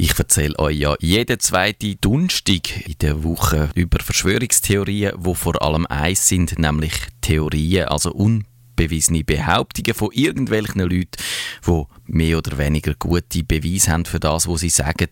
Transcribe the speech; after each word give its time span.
Ich 0.00 0.16
erzähle 0.16 0.56
euch 0.60 0.78
ja 0.78 0.94
jeden 1.00 1.40
zweiten 1.40 1.96
Donnerstag 2.00 2.86
in 2.86 2.94
der 3.00 3.24
Woche 3.24 3.68
über 3.74 3.98
Verschwörungstheorien, 3.98 5.14
wo 5.16 5.34
vor 5.34 5.60
allem 5.60 5.86
eins 5.86 6.28
sind, 6.28 6.56
nämlich 6.56 6.92
Theorien, 7.20 7.88
also 7.88 8.12
unbewiesene 8.12 9.24
Behauptungen 9.24 9.94
von 9.94 10.12
irgendwelchen 10.12 10.82
Leuten, 10.82 11.20
die 11.66 11.82
mehr 12.06 12.38
oder 12.38 12.58
weniger 12.58 12.94
gute 12.94 13.42
Beweise 13.42 13.90
haben 13.90 14.04
für 14.04 14.20
das, 14.20 14.46
was 14.46 14.60
sie 14.60 14.68
sagen. 14.68 15.08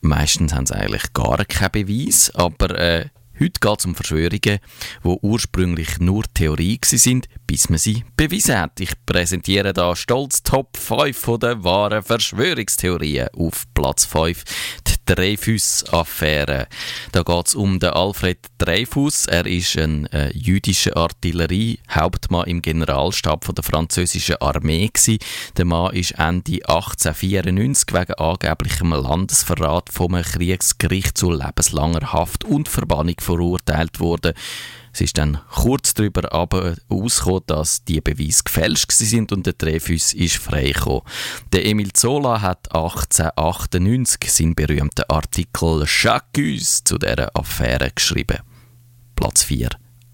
Meistens 0.00 0.52
haben 0.52 0.66
sie 0.66 0.74
eigentlich 0.74 1.12
gar 1.12 1.44
keinen 1.44 1.86
Beweis, 1.86 2.32
aber 2.34 2.76
äh, 2.76 3.06
Heute 3.40 3.60
geht 3.60 3.78
es 3.78 3.86
um 3.86 3.94
Verschwörungen, 3.94 4.40
die 4.40 4.58
ursprünglich 5.22 6.00
nur 6.00 6.24
Theorie 6.34 6.78
sind, 6.82 7.28
bis 7.46 7.70
man 7.70 7.78
sie 7.78 8.04
bewiesen 8.16 8.58
hat. 8.58 8.80
Ich 8.80 8.92
präsentiere 9.06 9.72
da 9.72 9.94
stolz 9.94 10.42
Top 10.42 10.76
5 10.76 11.38
der 11.40 11.62
wahren 11.62 12.02
Verschwörungstheorien. 12.02 13.28
Auf 13.36 13.64
Platz 13.74 14.04
5 14.06 14.44
die 14.86 14.97
Dreyfus-Affäre. 15.08 16.66
Da 17.12 17.22
geht 17.22 17.46
es 17.46 17.54
um 17.54 17.78
den 17.78 17.90
Alfred 17.90 18.38
Dreyfus. 18.58 19.26
Er 19.26 19.46
ist 19.46 19.76
ein 19.78 20.06
äh, 20.12 20.30
jüdischer 20.36 20.96
Artilleriehauptmann 20.96 22.46
im 22.46 22.60
Generalstab 22.60 23.44
von 23.44 23.54
der 23.54 23.64
französischen 23.64 24.36
Armee. 24.40 24.88
Gewesen. 24.88 25.18
Der 25.56 25.64
Mann 25.64 25.94
ist 25.94 26.12
Ende 26.12 26.60
1894 26.68 27.94
wegen 27.94 28.14
angeblichem 28.14 28.90
Landesverrat 28.90 29.88
vom 29.90 30.12
Kriegsgericht 30.12 31.16
zu 31.16 31.32
lebenslanger 31.32 32.12
Haft 32.12 32.44
und 32.44 32.68
Verbannung 32.68 33.16
verurteilt 33.18 34.00
worden. 34.00 34.34
Es 34.98 35.02
ist 35.02 35.18
dann 35.18 35.38
kurz 35.54 35.94
darüber 35.94 36.32
aber 36.32 36.74
ausgekommen, 36.88 37.44
dass 37.46 37.84
die 37.84 38.00
Beweise 38.00 38.42
gefälscht 38.42 38.90
sind 38.90 39.30
und 39.30 39.46
der 39.46 39.52
Dreyfus 39.52 40.12
ist 40.12 40.38
freigekommen. 40.38 41.02
Der 41.52 41.66
Emil 41.66 41.92
Zola 41.92 42.40
hat 42.40 42.74
1898 42.74 44.28
seinen 44.28 44.56
berühmten 44.56 45.04
Artikel 45.08 45.86
Chacus 45.86 46.82
zu 46.82 46.98
dieser 46.98 47.30
Affäre 47.36 47.92
geschrieben. 47.94 48.38
Platz 49.14 49.44
4. 49.44 49.68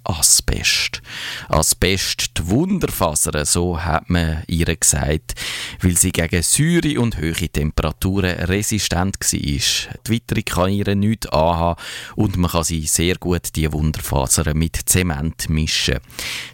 Asbest. 0.04 1.02
Asbest, 1.48 2.38
die 2.38 2.46
Wunderfaser, 2.48 3.44
so 3.44 3.82
hat 3.82 4.10
man 4.10 4.42
ihr 4.46 4.66
gesagt, 4.76 5.34
weil 5.80 5.96
sie 5.96 6.12
gegen 6.12 6.42
Säure 6.42 7.00
und 7.00 7.16
hohe 7.18 7.48
Temperaturen 7.48 8.38
resistent 8.44 9.16
war. 9.20 9.96
Die 10.06 10.10
Witterung 10.10 10.44
kann 10.44 10.72
ihr 10.72 10.94
nichts 10.94 11.26
anhaben 11.28 11.80
und 12.16 12.36
man 12.36 12.50
kann 12.50 12.64
sie 12.64 12.82
sehr 12.86 13.16
gut, 13.16 13.56
die 13.56 13.72
Wunderfasern, 13.72 14.56
mit 14.56 14.76
Zement 14.86 15.48
mischen. 15.48 15.98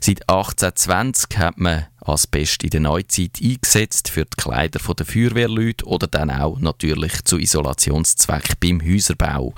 Seit 0.01 0.29
1820 0.29 1.39
hat 1.39 1.59
man 1.59 1.87
Asbest 2.03 2.65
in 2.65 2.71
der 2.71 2.81
Neuzeit 2.81 3.41
eingesetzt 3.43 4.09
für 4.09 4.25
die 4.25 4.37
Kleider 4.37 4.81
der 4.95 5.07
Feuerwehrleute 5.07 5.85
oder 5.85 6.07
dann 6.07 6.31
auch 6.31 6.59
natürlich 6.59 7.25
zu 7.25 7.39
Isolationszweck 7.39 8.59
beim 8.61 8.81
Häuserbau. 8.83 9.55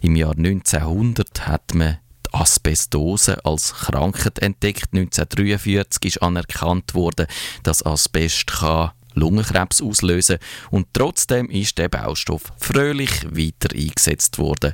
Im 0.00 0.16
Jahr 0.16 0.36
1900 0.36 1.46
hat 1.46 1.74
man 1.74 1.98
Asbestose 2.32 3.44
als 3.44 3.74
Krankheit 3.74 4.38
entdeckt. 4.40 4.88
1943 4.92 6.04
ist 6.04 6.22
anerkannt 6.22 6.94
worden, 6.94 7.26
dass 7.62 7.84
Asbest 7.84 8.46
kann 8.46 8.92
Lungenkrebs 9.14 9.82
auslösen 9.82 10.38
und 10.70 10.88
trotzdem 10.92 11.50
ist 11.50 11.78
der 11.78 11.88
Baustoff 11.88 12.44
fröhlich 12.58 13.24
weiter 13.30 13.74
eingesetzt 13.74 14.38
worden. 14.38 14.72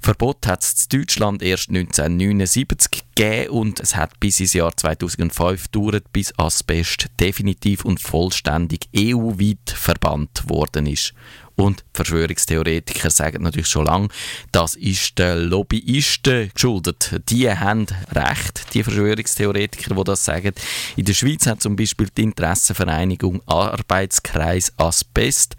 Verbot 0.00 0.46
hat 0.48 0.62
es 0.62 0.88
in 0.90 0.98
Deutschland 0.98 1.42
erst 1.42 1.68
1979 1.68 3.04
gegeben 3.14 3.50
und 3.50 3.80
es 3.80 3.96
hat 3.96 4.18
bis 4.20 4.40
ins 4.40 4.52
Jahr 4.52 4.76
2005 4.76 5.70
gedauert, 5.70 6.12
bis 6.12 6.36
Asbest 6.38 7.06
definitiv 7.20 7.84
und 7.84 8.00
vollständig 8.00 8.88
EU-weit 8.96 9.70
verbannt 9.70 10.48
worden 10.48 10.86
ist. 10.86 11.14
Und 11.54 11.84
Verschwörungstheoretiker 11.92 13.10
sagen 13.10 13.42
natürlich 13.42 13.68
schon 13.68 13.86
lange, 13.86 14.08
das 14.52 14.74
ist 14.74 15.18
den 15.18 15.38
Lobbyisten 15.44 16.50
geschuldet. 16.54 17.20
Die 17.28 17.50
haben 17.50 17.86
recht, 18.10 18.74
die 18.74 18.82
Verschwörungstheoretiker, 18.82 19.94
die 19.94 20.04
das 20.04 20.24
sagen. 20.24 20.54
In 20.96 21.04
der 21.04 21.14
Schweiz 21.14 21.46
hat 21.46 21.62
zum 21.62 21.76
Beispiel 21.76 22.08
die 22.16 22.22
Interessenvereinigung 22.22 23.42
Arbeitskreis 23.46 24.72
Asbest 24.78 25.56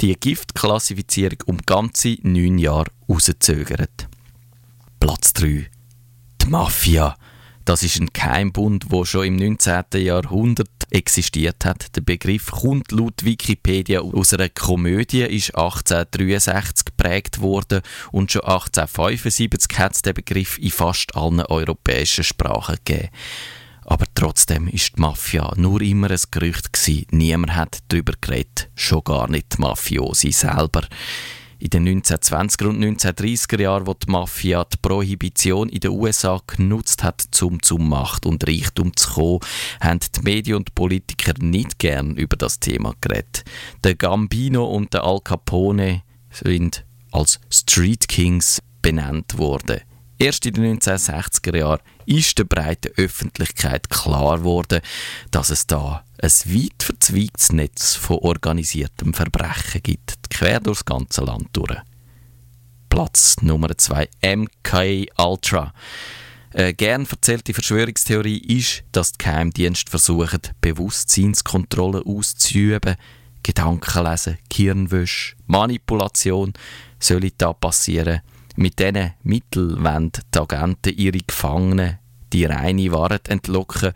die 0.00 0.14
Giftklassifizierung 0.14 1.38
um 1.46 1.58
ganze 1.64 2.16
neun 2.22 2.58
Jahre 2.58 2.90
rausgezögert. 3.08 4.08
Platz 4.98 5.32
3. 5.34 5.70
Die 6.46 6.52
Mafia. 6.52 7.16
Das 7.64 7.82
ist 7.82 8.00
ein 8.00 8.10
Geheimbund, 8.12 8.86
wo 8.90 9.04
schon 9.04 9.26
im 9.26 9.34
19. 9.34 9.82
Jahrhundert 9.94 10.68
existiert 10.90 11.64
hat. 11.64 11.96
Der 11.96 12.02
Begriff 12.02 12.52
kommt 12.52 12.92
laut 12.92 13.24
Wikipedia 13.24 14.00
aus 14.00 14.32
einer 14.32 14.48
Komödie, 14.48 15.22
ist 15.22 15.56
1863 15.56 16.84
geprägt 16.84 17.40
worden 17.40 17.82
und 18.12 18.30
schon 18.30 18.42
1875 18.42 19.76
hat 19.76 19.96
es 19.96 20.02
den 20.02 20.14
Begriff 20.14 20.56
in 20.58 20.70
fast 20.70 21.16
allen 21.16 21.40
europäischen 21.40 22.22
Sprachen 22.22 22.76
gegeben. 22.84 23.08
Aber 23.84 24.04
trotzdem 24.14 24.68
ist 24.68 24.96
die 24.96 25.00
Mafia 25.00 25.52
nur 25.56 25.82
immer 25.82 26.12
ein 26.12 26.20
Gerücht 26.30 26.72
gewesen. 26.72 27.06
Niemand 27.10 27.56
hat 27.56 27.78
darüber 27.88 28.12
geredet, 28.20 28.70
schon 28.76 29.02
gar 29.02 29.28
nicht 29.28 29.58
die 29.58 29.62
Mafiosi 29.62 30.30
selber. 30.30 30.86
In 31.58 31.70
den 31.70 32.02
1920er 32.02 32.66
und 32.66 32.84
1930er 32.84 33.60
Jahren, 33.62 33.86
wo 33.86 33.94
die 33.94 34.10
Mafia 34.10 34.64
die 34.64 34.76
Prohibition 34.80 35.68
in 35.68 35.80
den 35.80 35.92
USA 35.92 36.40
genutzt 36.46 37.02
hat, 37.02 37.26
um 37.42 37.62
zum 37.62 37.88
Macht 37.88 38.26
und 38.26 38.46
Reichtum 38.46 38.94
zu 38.94 39.14
kommen, 39.14 39.40
haben 39.80 40.00
die 40.00 40.20
Medien 40.22 40.58
und 40.58 40.74
Politiker 40.74 41.32
nicht 41.38 41.78
gern 41.78 42.16
über 42.16 42.36
das 42.36 42.60
Thema 42.60 42.94
geredet. 43.00 43.44
Der 43.84 43.94
Gambino 43.94 44.66
und 44.66 44.92
der 44.92 45.04
Al 45.04 45.20
Capone 45.20 46.02
sind 46.30 46.84
als 47.10 47.40
Street 47.50 48.06
Kings 48.08 48.60
benannt 48.82 49.38
worden. 49.38 49.80
Erst 50.18 50.46
in 50.46 50.54
den 50.54 50.78
1960er 50.78 51.58
Jahren 51.58 51.80
ist 52.06 52.38
der 52.38 52.44
breiten 52.44 52.92
Öffentlichkeit 52.96 53.90
klar 53.90 54.38
geworden, 54.38 54.80
dass 55.30 55.50
es 55.50 55.66
da 55.66 56.04
ein 56.22 56.30
weit 56.30 56.82
verzweigtes 56.82 57.52
Netz 57.52 57.94
von 57.94 58.18
organisiertem 58.18 59.12
Verbrechen 59.12 59.82
gibt, 59.82 60.30
quer 60.30 60.60
durchs 60.60 60.86
ganze 60.86 61.22
Land 61.22 61.48
durch. 61.52 61.76
Platz 62.88 63.36
Nummer 63.42 63.76
2 63.76 64.08
MK 64.22 65.06
Ultra. 65.18 65.74
Eine 66.54 66.72
gern 66.72 67.04
erzählte 67.04 67.52
Verschwörungstheorie 67.52 68.38
ist, 68.38 68.84
dass 68.92 69.12
die 69.12 69.22
Geheimdienste 69.22 69.90
versuchen, 69.90 70.40
Bewusstseinskontrolle 70.62 72.02
auszuüben, 72.06 72.96
Gedanken 73.42 74.04
lesen, 74.04 74.38
Gehirnwäsche, 74.48 75.36
Manipulation 75.46 76.54
soll 76.98 77.30
da 77.36 77.52
passieren– 77.52 78.22
mit 78.56 78.78
diesen 78.78 79.12
Mitteln 79.22 79.84
wollen 79.84 80.12
die 80.34 80.38
Agenten 80.38 80.96
ihre 80.96 81.18
Gefangenen 81.18 81.98
die 82.32 82.44
reine 82.44 82.92
Wahrheit 82.92 83.28
entlocken 83.28 83.92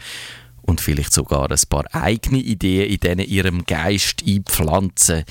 und 0.62 0.80
vielleicht 0.80 1.12
sogar 1.12 1.50
ein 1.50 1.58
paar 1.68 1.84
eigene 1.92 2.38
Ideen 2.38 3.18
in 3.18 3.28
ihrem 3.28 3.64
Geist 3.64 4.22
einpflanzen. 4.26 5.24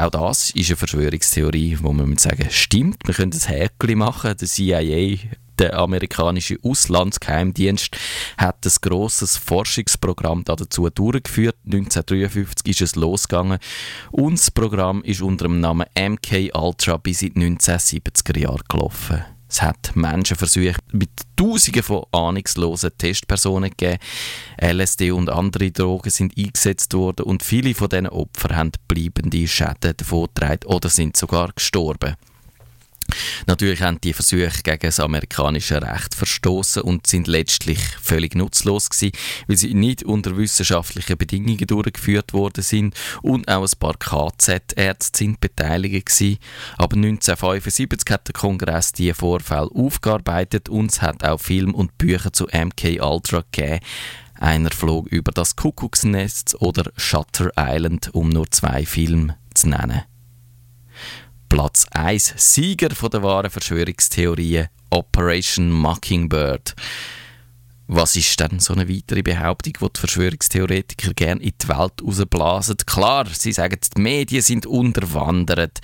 Auch 0.00 0.08
das 0.08 0.48
ist 0.52 0.70
eine 0.70 0.76
Verschwörungstheorie, 0.78 1.76
wo 1.82 1.92
man 1.92 2.16
sagen 2.16 2.46
stimmt. 2.48 3.06
Wir 3.06 3.12
können 3.12 3.32
das 3.32 3.50
Häkchen 3.50 3.98
machen. 3.98 4.34
Der 4.34 4.48
CIA 4.48 5.18
der 5.58 5.78
amerikanische 5.78 6.56
Auslandsgeheimdienst 6.62 7.94
hat 8.38 8.64
ein 8.64 8.72
grosses 8.80 9.36
Forschungsprogramm 9.36 10.42
dazu 10.44 10.88
durchgeführt. 10.88 11.56
1953 11.66 12.70
ist 12.70 12.80
es 12.80 12.96
losgegangen 12.96 13.58
das 14.10 14.50
Programm 14.50 15.02
ist 15.02 15.20
unter 15.20 15.44
dem 15.44 15.60
Namen 15.60 15.86
MK 15.94 16.54
Ultra 16.54 16.96
bis 16.96 17.20
in 17.20 17.34
die 17.34 17.58
1970er 17.58 18.38
Jahre 18.38 18.64
gelaufen. 18.70 19.22
Es 19.50 19.62
hat 19.62 19.96
Menschenversuche 19.96 20.76
mit 20.92 21.10
Tausenden 21.34 21.82
von 21.82 22.04
ahnungslosen 22.12 22.90
Testpersonen 22.96 23.70
gegeben. 23.70 23.98
LSD 24.62 25.10
und 25.10 25.28
andere 25.28 25.72
Drogen 25.72 26.10
sind 26.10 26.38
eingesetzt 26.38 26.94
worden 26.94 27.24
und 27.24 27.42
viele 27.42 27.74
von 27.74 27.88
diesen 27.88 28.08
Opfern 28.08 28.56
haben 28.56 28.72
bleibende 28.86 29.48
Schäden 29.48 29.94
davongetragen 29.96 30.66
oder 30.70 30.88
sind 30.88 31.16
sogar 31.16 31.50
gestorben. 31.52 32.14
Natürlich 33.46 33.82
haben 33.82 34.00
die 34.00 34.12
Versuche 34.12 34.62
gegen 34.62 34.80
das 34.80 35.00
amerikanische 35.00 35.82
Recht 35.82 36.14
verstoßen 36.14 36.82
und 36.82 37.06
sind 37.06 37.26
letztlich 37.26 37.78
völlig 38.00 38.34
nutzlos 38.34 38.90
gewesen, 38.90 39.12
weil 39.46 39.56
sie 39.56 39.74
nicht 39.74 40.02
unter 40.02 40.36
wissenschaftlichen 40.36 41.16
Bedingungen 41.16 41.66
durchgeführt 41.66 42.32
worden 42.32 42.62
sind 42.62 42.94
und 43.22 43.48
auch 43.48 43.62
ein 43.62 43.78
paar 43.78 43.96
KZ-Ärzte 43.96 45.18
sind 45.18 45.40
beteiligt 45.40 46.06
gewesen. 46.06 46.38
Aber 46.76 46.96
1975 46.96 48.12
hat 48.12 48.28
der 48.28 48.34
Kongress 48.34 48.92
diese 48.92 49.14
Vorfälle 49.14 49.70
aufgearbeitet 49.74 50.68
und 50.68 50.90
es 50.90 51.02
hat 51.02 51.24
auch 51.24 51.40
Film 51.40 51.74
und 51.74 51.98
Bücher 51.98 52.32
zu 52.32 52.46
MK 52.46 53.00
Ultra 53.02 53.44
gegeben. 53.50 53.80
Einer 54.38 54.70
flog 54.70 55.06
über 55.08 55.32
das 55.32 55.54
Kuckucksnest 55.54 56.60
oder 56.60 56.90
Shutter 56.96 57.50
Island, 57.58 58.14
um 58.14 58.30
nur 58.30 58.50
zwei 58.50 58.86
Filme 58.86 59.36
zu 59.54 59.68
nennen. 59.68 60.09
Platz 61.50 61.84
1 61.90 62.34
Sieger 62.36 62.94
von 62.94 63.10
der 63.10 63.24
wahren 63.24 63.50
Verschwörungstheorien 63.50 64.68
Operation 64.90 65.72
Mockingbird. 65.72 66.76
Was 67.88 68.14
ist 68.14 68.38
denn 68.38 68.60
so 68.60 68.72
eine 68.72 68.88
weitere 68.88 69.22
Behauptung, 69.22 69.72
die 69.72 69.92
die 69.92 69.98
Verschwörungstheoretiker 69.98 71.12
gerne 71.12 71.42
in 71.42 71.52
die 71.60 71.68
Welt 71.68 72.00
rausblasen? 72.00 72.76
Klar, 72.86 73.26
sie 73.32 73.52
sagen, 73.52 73.80
die 73.96 74.00
Medien 74.00 74.42
sind 74.42 74.64
unterwandert. 74.64 75.80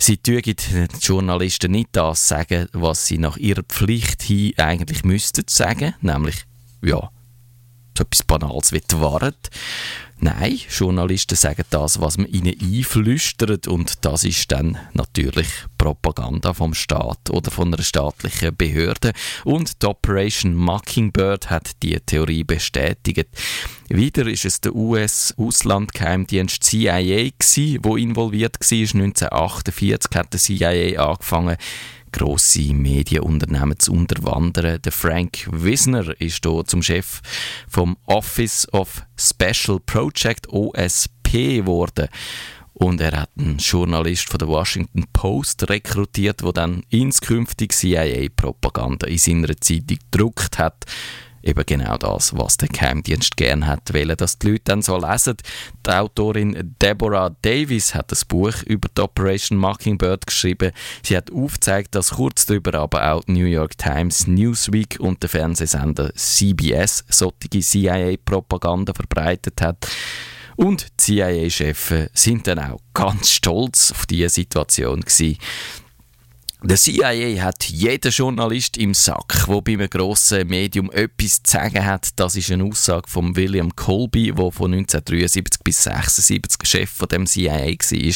Sie 0.00 0.16
tun 0.16 0.42
den 0.42 0.88
Journalisten 1.00 1.70
nicht 1.70 1.90
das 1.92 2.26
sagen, 2.26 2.66
was 2.72 3.06
sie 3.06 3.18
nach 3.18 3.36
ihrer 3.36 3.62
Pflicht 3.62 4.22
hin 4.22 4.54
eigentlich 4.56 5.04
müssten 5.04 5.44
sagen, 5.48 5.94
nämlich, 6.00 6.46
ja, 6.82 7.10
so 7.96 8.02
etwas 8.02 8.24
Banales 8.24 8.72
wie 8.72 8.80
die 8.80 9.00
Wahrheit. 9.00 9.50
Nein, 10.18 10.58
Journalisten 10.70 11.36
sagen 11.36 11.64
das, 11.68 12.00
was 12.00 12.16
man 12.16 12.26
ihnen 12.28 12.54
einflüstert 12.58 13.68
und 13.68 14.04
das 14.04 14.24
ist 14.24 14.50
dann 14.50 14.78
natürlich 14.94 15.46
Propaganda 15.76 16.54
vom 16.54 16.72
Staat 16.72 17.28
oder 17.30 17.50
von 17.50 17.72
einer 17.72 17.82
staatlichen 17.82 18.56
Behörde 18.56 19.12
und 19.44 19.82
die 19.82 19.86
Operation 19.86 20.54
Mockingbird 20.54 21.50
hat 21.50 21.82
die 21.82 22.00
Theorie 22.00 22.44
bestätigt. 22.44 23.28
Wieder 23.88 24.26
ist 24.26 24.46
es 24.46 24.62
der 24.62 24.74
US-Auslandgeheimdienst 24.74 26.64
CIA 26.64 27.30
wo 27.82 27.96
involviert 27.96 28.56
war. 28.58 28.78
1948 28.78 30.10
hat 30.14 30.32
der 30.32 30.40
CIA 30.40 31.10
angefangen 31.10 31.56
grosse 32.16 32.72
Medienunternehmen 32.72 33.78
zu 33.78 33.92
unterwandern. 33.92 34.80
Der 34.80 34.92
Frank 34.92 35.48
Wisner 35.52 36.18
ist 36.18 36.44
hier 36.46 36.64
zum 36.64 36.82
Chef 36.82 37.20
vom 37.68 37.98
Office 38.06 38.66
of 38.72 39.02
Special 39.16 39.80
Project 39.80 40.48
OSP 40.48 41.58
geworden. 41.58 42.08
Und 42.72 43.00
er 43.00 43.20
hat 43.20 43.30
einen 43.38 43.58
Journalist 43.58 44.28
von 44.28 44.38
der 44.38 44.48
Washington 44.48 45.04
Post 45.12 45.68
rekrutiert, 45.68 46.42
der 46.42 46.52
dann 46.52 46.82
inskünftig 46.88 47.72
CIA-Propaganda 47.72 49.06
in 49.06 49.18
seiner 49.18 49.56
Zeitung 49.56 49.98
gedruckt 50.10 50.58
hat 50.58 50.84
eben 51.46 51.64
genau 51.64 51.96
das, 51.96 52.36
was 52.36 52.56
der 52.56 52.68
Geheimdienst 52.68 53.36
gern 53.36 53.66
hat 53.66 53.94
wollen, 53.94 54.16
dass 54.16 54.38
die 54.38 54.50
Leute 54.50 54.62
dann 54.64 54.82
so 54.82 54.98
lesen. 54.98 55.36
Die 55.86 55.90
Autorin 55.90 56.74
Deborah 56.82 57.34
Davis 57.42 57.94
hat 57.94 58.10
das 58.10 58.24
Buch 58.24 58.62
über 58.64 58.88
die 58.88 59.00
Operation 59.00 59.58
Mockingbird 59.58 60.26
geschrieben. 60.26 60.72
Sie 61.02 61.16
hat 61.16 61.32
aufgezeigt, 61.32 61.94
dass 61.94 62.10
kurz 62.10 62.46
darüber 62.46 62.74
aber 62.74 63.12
auch 63.12 63.24
die 63.24 63.32
New 63.32 63.46
York 63.46 63.78
Times, 63.78 64.26
Newsweek 64.26 64.98
und 64.98 65.22
der 65.22 65.30
Fernsehsender 65.30 66.12
CBS 66.14 67.04
solche 67.08 67.60
CIA-Propaganda 67.60 68.92
verbreitet 68.92 69.60
hat. 69.62 69.86
Und 70.56 70.86
die 71.00 71.16
CIA-Chefs 71.16 72.10
sind 72.14 72.46
dann 72.46 72.58
auch 72.58 72.80
ganz 72.94 73.30
stolz 73.30 73.92
auf 73.92 74.06
diese 74.06 74.30
Situation 74.30 75.02
gewesen. 75.02 75.36
Der 76.62 76.78
CIA 76.78 77.42
hat 77.42 77.64
jeden 77.64 78.10
Journalist 78.10 78.78
im 78.78 78.94
Sack, 78.94 79.44
der 79.46 79.60
bei 79.60 79.74
einem 79.74 79.90
grossen 79.90 80.48
Medium 80.48 80.90
etwas 80.90 81.42
zu 81.42 81.52
sagen 81.52 81.84
hat. 81.84 82.08
Das 82.16 82.34
ist 82.34 82.50
eine 82.50 82.64
Aussage 82.64 83.08
von 83.08 83.36
William 83.36 83.76
Colby, 83.76 84.32
der 84.32 84.50
von 84.50 84.72
1973 84.72 85.62
bis 85.62 85.86
1976 85.86 86.68
Chef 86.68 86.90
von 86.90 87.08
dem 87.08 87.26
CIA 87.26 87.58
war. 87.58 88.14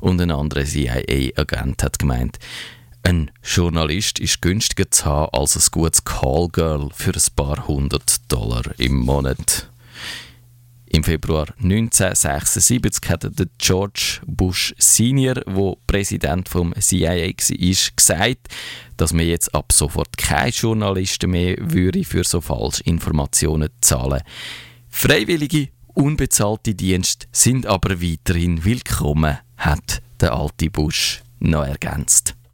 Und 0.00 0.20
ein 0.20 0.30
anderer 0.30 0.64
CIA-Agent 0.64 1.82
hat 1.82 1.98
gemeint, 1.98 2.38
ein 3.02 3.30
Journalist 3.42 4.18
ist 4.18 4.40
günstiger 4.40 4.90
zu 4.90 5.04
haben 5.04 5.34
als 5.38 5.54
ein 5.54 5.70
gutes 5.70 6.04
Callgirl 6.04 6.88
für 6.94 7.12
ein 7.12 7.36
paar 7.36 7.68
hundert 7.68 8.32
Dollar 8.32 8.64
im 8.78 8.96
Monat. 8.96 9.68
Im 10.94 11.02
Februar 11.02 11.48
1976 11.60 13.10
hat 13.10 13.24
der 13.24 13.48
George 13.58 14.20
Bush 14.28 14.72
Senior, 14.78 15.34
der 15.34 15.74
Präsident 15.88 16.48
vom 16.48 16.72
CIA 16.78 17.16
war, 17.16 17.32
gesagt, 17.96 18.48
dass 18.96 19.12
man 19.12 19.26
jetzt 19.26 19.52
ab 19.56 19.72
sofort 19.72 20.16
keine 20.16 20.50
Journalisten 20.50 21.32
mehr 21.32 21.56
würde 21.58 22.04
für 22.04 22.22
so 22.22 22.40
falsche 22.40 22.84
Informationen 22.84 23.70
zahlen. 23.80 24.22
Freiwillige, 24.88 25.70
unbezahlte 25.94 26.76
Dienste 26.76 27.26
sind 27.32 27.66
aber 27.66 28.00
weiterhin 28.00 28.64
willkommen, 28.64 29.38
hat 29.56 30.00
der 30.20 30.32
alte 30.32 30.70
Bush 30.70 31.22
noch 31.40 31.66
ergänzt. 31.66 32.23